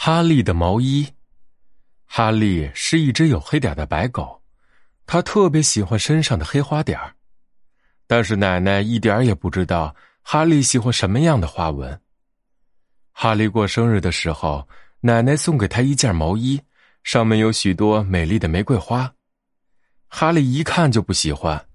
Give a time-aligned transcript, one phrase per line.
[0.00, 1.04] 哈利的毛衣。
[2.06, 4.40] 哈利是一只有黑点的白狗，
[5.06, 6.96] 他特别喜欢身上的黑花点。
[8.06, 12.00] 但是奶奶一点也不知道哈利喜欢什么样的花纹。
[13.10, 14.66] 哈利过生日的时候，
[15.00, 16.60] 奶奶送给他一件毛衣，
[17.02, 19.12] 上面有许多美丽的玫瑰花。
[20.06, 21.66] 哈利一看就不喜欢，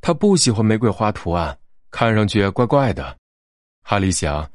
[0.00, 1.58] 他不喜欢玫瑰花图案，
[1.90, 3.18] 看上去怪怪的。
[3.82, 4.48] 哈利想，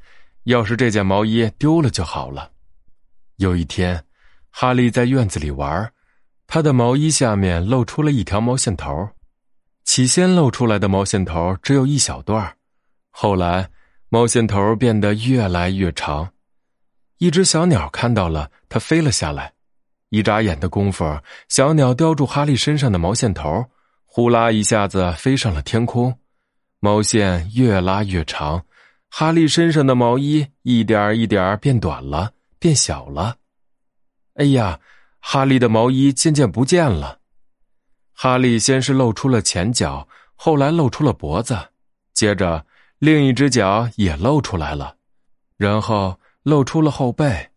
[0.44, 2.49] 要是这件毛衣丢了就好了。
[3.40, 4.04] 有一天，
[4.50, 5.90] 哈利在院子里玩，
[6.46, 9.08] 他的毛衣下面露出了一条毛线头。
[9.82, 12.54] 起先露出来的毛线头只有一小段
[13.10, 13.70] 后来
[14.10, 16.30] 毛线头变得越来越长。
[17.16, 19.54] 一只小鸟看到了，它飞了下来。
[20.10, 21.18] 一眨眼的功夫，
[21.48, 23.64] 小鸟叼住哈利身上的毛线头，
[24.04, 26.14] 呼啦一下子飞上了天空。
[26.78, 28.62] 毛线越拉越长，
[29.08, 32.32] 哈利身上的毛衣一点一点变短了。
[32.60, 33.38] 变小了，
[34.34, 34.78] 哎呀！
[35.22, 37.18] 哈利的毛衣渐渐不见了。
[38.12, 41.58] 哈利先是露出了前脚，后来露出了脖子，
[42.14, 42.64] 接着
[42.98, 44.96] 另一只脚也露出来了，
[45.58, 47.50] 然后露出了后背，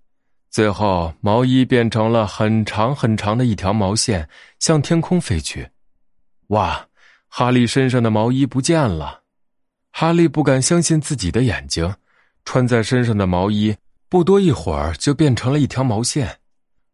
[0.49, 4.27] 最后毛衣变成了很长很长的一条毛线，
[4.59, 5.69] 向天空飞去。
[6.47, 6.87] 哇！
[7.29, 9.21] 哈利身上的毛衣不见了，
[9.91, 11.95] 哈利不敢相信自己的眼睛，
[12.43, 13.75] 穿在身上的毛衣。
[14.13, 16.37] 不多一会儿，就变成了一条毛线。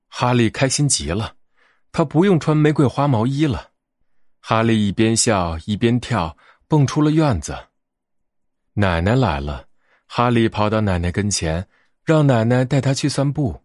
[0.08, 1.34] 哈利开心极了，
[1.92, 3.72] 他不用穿玫瑰花毛衣了。
[4.40, 6.38] 哈利一边笑一边跳，
[6.70, 7.58] 蹦出了院子。
[8.76, 9.66] 奶奶来了，
[10.08, 11.68] 哈利跑到奶奶跟前，
[12.06, 13.64] 让奶奶带他去散步。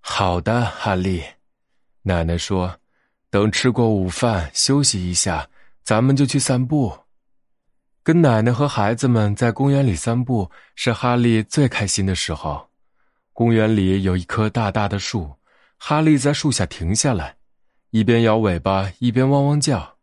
[0.00, 1.22] 好的，哈利，
[2.00, 2.78] 奶奶说
[3.28, 5.46] ：“等吃过午饭，休息一下，
[5.84, 7.00] 咱们就去散步。”
[8.02, 12.66] 跟奶奶和孩子们在公园里散步，是哈利最开心的时候。
[13.36, 15.34] 公园里有一棵大大的树，
[15.76, 17.36] 哈利在树下停下来，
[17.90, 19.98] 一边摇尾巴一边汪汪叫。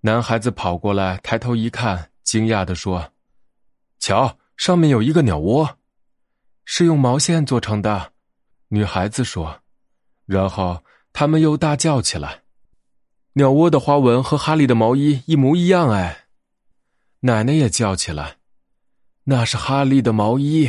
[0.00, 3.12] 男孩子跑过来，抬头一看，惊讶地说
[4.00, 5.78] ：“瞧，上面有一个鸟窝，
[6.64, 8.12] 是用毛线做成的。”
[8.70, 9.60] 女孩子说，
[10.24, 10.82] 然后
[11.12, 12.42] 他们又大叫起来
[13.34, 16.26] ：“鸟窝的花纹和哈利的毛衣一模一样！”哎，
[17.20, 18.38] 奶奶也叫起来
[19.30, 20.68] ：“那是哈利的毛衣。”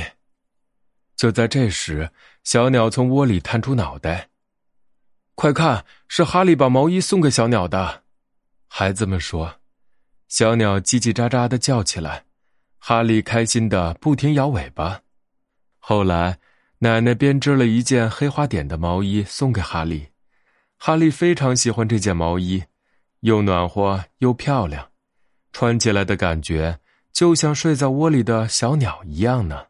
[1.17, 2.11] 就在这时，
[2.43, 4.29] 小鸟从窝里探出脑袋。
[5.35, 8.03] 快看，是哈利把毛衣送给小鸟的。
[8.67, 9.55] 孩子们说
[10.29, 12.25] ：“小鸟叽叽喳喳的叫起来，
[12.77, 15.01] 哈利开心的不停摇尾巴。”
[15.79, 16.37] 后来，
[16.79, 20.09] 奶奶编织了一件黑花点的毛衣送给哈利。
[20.77, 22.63] 哈利非常喜欢这件毛衣，
[23.21, 24.91] 又暖和又漂亮，
[25.51, 26.79] 穿起来的感觉
[27.11, 29.65] 就像睡在窝里的小鸟一样呢。